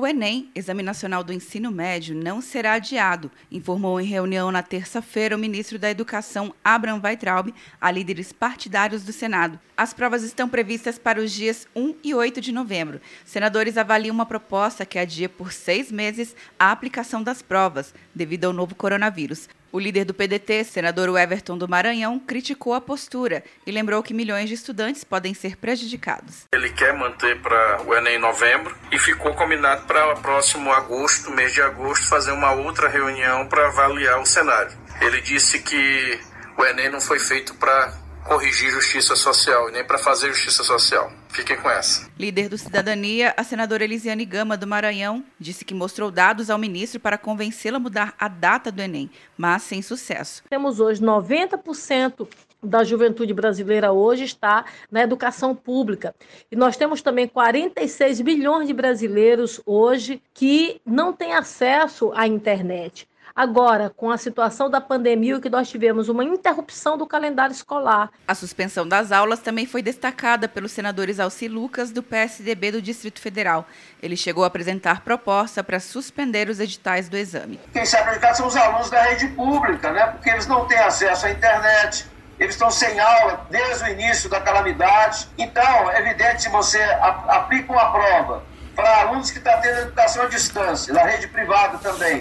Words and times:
O 0.00 0.06
Enem, 0.06 0.50
Exame 0.54 0.82
Nacional 0.82 1.22
do 1.22 1.30
Ensino 1.30 1.70
Médio, 1.70 2.14
não 2.14 2.40
será 2.40 2.72
adiado, 2.72 3.30
informou 3.52 4.00
em 4.00 4.06
reunião 4.06 4.50
na 4.50 4.62
terça-feira 4.62 5.36
o 5.36 5.38
ministro 5.38 5.78
da 5.78 5.90
Educação, 5.90 6.54
Abraham 6.64 7.02
Weitraub, 7.04 7.52
a 7.78 7.90
líderes 7.90 8.32
partidários 8.32 9.04
do 9.04 9.12
Senado. 9.12 9.60
As 9.76 9.92
provas 9.92 10.22
estão 10.22 10.48
previstas 10.48 10.98
para 10.98 11.20
os 11.20 11.30
dias 11.30 11.68
1 11.76 11.96
e 12.02 12.14
8 12.14 12.40
de 12.40 12.50
novembro. 12.50 12.98
Senadores 13.26 13.76
avaliam 13.76 14.14
uma 14.14 14.24
proposta 14.24 14.86
que 14.86 14.98
adia 14.98 15.28
por 15.28 15.52
seis 15.52 15.92
meses 15.92 16.34
a 16.58 16.72
aplicação 16.72 17.22
das 17.22 17.42
provas, 17.42 17.92
devido 18.14 18.46
ao 18.46 18.54
novo 18.54 18.74
coronavírus. 18.74 19.50
O 19.72 19.78
líder 19.78 20.04
do 20.04 20.12
PDT, 20.12 20.64
senador 20.64 21.16
Everton 21.16 21.56
do 21.56 21.68
Maranhão, 21.68 22.18
criticou 22.18 22.74
a 22.74 22.80
postura 22.80 23.44
e 23.64 23.70
lembrou 23.70 24.02
que 24.02 24.12
milhões 24.12 24.48
de 24.48 24.54
estudantes 24.54 25.04
podem 25.04 25.32
ser 25.32 25.56
prejudicados. 25.56 26.46
Ele 26.52 26.70
quer 26.70 26.92
manter 26.92 27.40
para 27.40 27.82
o 27.86 27.94
Enem 27.94 28.16
em 28.16 28.18
novembro 28.18 28.76
e 28.90 28.98
ficou 28.98 29.32
combinado 29.34 29.86
para 29.86 30.12
o 30.12 30.20
próximo 30.20 30.72
agosto, 30.72 31.30
mês 31.30 31.52
de 31.52 31.62
agosto, 31.62 32.08
fazer 32.08 32.32
uma 32.32 32.52
outra 32.52 32.88
reunião 32.88 33.46
para 33.46 33.68
avaliar 33.68 34.20
o 34.20 34.26
cenário. 34.26 34.76
Ele 35.00 35.20
disse 35.20 35.60
que 35.60 36.20
o 36.58 36.64
Enem 36.64 36.90
não 36.90 37.00
foi 37.00 37.20
feito 37.20 37.54
para 37.54 37.94
corrigir 38.26 38.70
justiça 38.70 39.16
social 39.16 39.68
e 39.68 39.72
nem 39.72 39.84
para 39.84 39.98
fazer 39.98 40.28
justiça 40.28 40.62
social. 40.62 41.12
Fiquem 41.28 41.56
com 41.56 41.70
essa. 41.70 42.10
Líder 42.18 42.48
do 42.48 42.58
Cidadania, 42.58 43.34
a 43.36 43.44
senadora 43.44 43.84
Elisiane 43.84 44.24
Gama, 44.24 44.56
do 44.56 44.66
Maranhão, 44.66 45.24
disse 45.38 45.64
que 45.64 45.74
mostrou 45.74 46.10
dados 46.10 46.50
ao 46.50 46.58
ministro 46.58 47.00
para 47.00 47.16
convencê-la 47.16 47.76
a 47.76 47.80
mudar 47.80 48.14
a 48.18 48.28
data 48.28 48.70
do 48.70 48.80
Enem, 48.82 49.10
mas 49.36 49.62
sem 49.62 49.80
sucesso. 49.82 50.42
Temos 50.48 50.80
hoje 50.80 51.02
90% 51.02 52.28
da 52.62 52.84
juventude 52.84 53.32
brasileira 53.32 53.92
hoje 53.92 54.24
está 54.24 54.64
na 54.90 55.02
educação 55.02 55.54
pública. 55.54 56.14
E 56.50 56.56
nós 56.56 56.76
temos 56.76 57.00
também 57.00 57.26
46 57.26 58.20
milhões 58.20 58.66
de 58.66 58.74
brasileiros 58.74 59.60
hoje 59.64 60.22
que 60.34 60.80
não 60.84 61.12
têm 61.12 61.32
acesso 61.32 62.12
à 62.14 62.26
internet. 62.26 63.08
Agora, 63.34 63.90
com 63.90 64.10
a 64.10 64.18
situação 64.18 64.68
da 64.68 64.80
pandemia, 64.80 65.40
que 65.40 65.48
nós 65.48 65.68
tivemos 65.68 66.08
uma 66.08 66.24
interrupção 66.24 66.98
do 66.98 67.06
calendário 67.06 67.52
escolar. 67.52 68.10
A 68.26 68.34
suspensão 68.34 68.86
das 68.86 69.12
aulas 69.12 69.40
também 69.40 69.66
foi 69.66 69.82
destacada 69.82 70.48
pelos 70.48 70.72
senadores 70.72 71.20
Alci 71.20 71.48
Lucas, 71.48 71.90
do 71.90 72.02
PSDB 72.02 72.72
do 72.72 72.82
Distrito 72.82 73.20
Federal. 73.20 73.66
Ele 74.02 74.16
chegou 74.16 74.44
a 74.44 74.46
apresentar 74.48 75.02
proposta 75.02 75.62
para 75.62 75.78
suspender 75.78 76.48
os 76.48 76.60
editais 76.60 77.08
do 77.08 77.16
exame. 77.16 77.60
Quem 77.72 77.86
se 77.86 77.96
aplicar 77.96 78.34
são 78.34 78.46
os 78.46 78.56
alunos 78.56 78.90
da 78.90 79.02
rede 79.02 79.28
pública, 79.28 79.92
né? 79.92 80.06
porque 80.06 80.30
eles 80.30 80.46
não 80.46 80.66
têm 80.66 80.78
acesso 80.78 81.26
à 81.26 81.30
internet, 81.30 82.06
eles 82.38 82.54
estão 82.54 82.70
sem 82.70 82.98
aula 82.98 83.46
desde 83.50 83.84
o 83.84 83.88
início 83.88 84.28
da 84.30 84.40
calamidade. 84.40 85.28
Então, 85.36 85.90
é 85.90 86.00
evidente, 86.00 86.42
se 86.42 86.48
você 86.48 86.82
aplica 87.28 87.72
uma 87.72 87.92
prova 87.92 88.42
para 88.74 89.02
alunos 89.02 89.30
que 89.30 89.38
estão 89.38 89.52
tá 89.52 89.60
tendo 89.60 89.80
educação 89.80 90.22
à 90.24 90.26
distância, 90.26 90.94
da 90.94 91.04
rede 91.04 91.28
privada 91.28 91.76
também, 91.78 92.20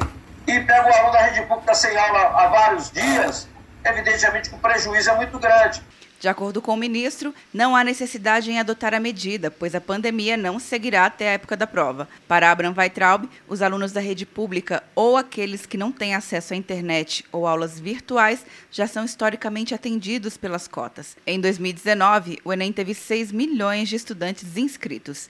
e 0.49 0.63
pega 0.63 0.89
o 0.89 0.93
aluno 0.93 1.13
da 1.13 1.21
rede 1.21 1.45
pública 1.45 1.73
sem 1.73 1.95
aula 1.95 2.19
há 2.19 2.47
vários 2.47 2.91
dias, 2.91 3.47
evidentemente 3.83 4.49
que 4.49 4.55
o 4.55 4.59
prejuízo 4.59 5.09
é 5.09 5.15
muito 5.15 5.37
grande. 5.37 5.81
De 6.19 6.27
acordo 6.27 6.61
com 6.61 6.73
o 6.73 6.77
ministro, 6.77 7.33
não 7.53 7.73
há 7.73 7.81
necessidade 7.81 8.51
em 8.51 8.59
adotar 8.59 8.93
a 8.93 8.99
medida, 8.99 9.49
pois 9.49 9.73
a 9.73 9.79
pandemia 9.79 10.35
não 10.35 10.59
seguirá 10.59 11.05
até 11.05 11.29
a 11.29 11.31
época 11.33 11.55
da 11.55 11.65
prova. 11.65 12.09
Para 12.27 12.51
Abraham 12.51 12.73
Weitraub, 12.77 13.29
os 13.47 13.61
alunos 13.61 13.93
da 13.93 14.01
rede 14.01 14.25
pública 14.25 14.83
ou 14.93 15.15
aqueles 15.15 15.65
que 15.65 15.77
não 15.77 15.93
têm 15.93 16.13
acesso 16.13 16.53
à 16.53 16.57
internet 16.57 17.23
ou 17.31 17.47
aulas 17.47 17.79
virtuais 17.79 18.45
já 18.69 18.85
são 18.85 19.05
historicamente 19.05 19.73
atendidos 19.73 20.35
pelas 20.35 20.67
cotas. 20.67 21.15
Em 21.25 21.39
2019, 21.39 22.39
o 22.43 22.51
Enem 22.51 22.73
teve 22.73 22.93
6 22.93 23.31
milhões 23.31 23.87
de 23.87 23.95
estudantes 23.95 24.57
inscritos. 24.57 25.29